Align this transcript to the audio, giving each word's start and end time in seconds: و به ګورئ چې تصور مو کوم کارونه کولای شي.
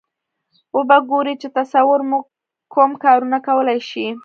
و 0.75 0.77
به 0.89 0.97
ګورئ 1.09 1.35
چې 1.41 1.47
تصور 1.57 1.99
مو 2.09 2.19
کوم 2.73 2.91
کارونه 3.03 3.37
کولای 3.47 3.79
شي. 3.89 4.07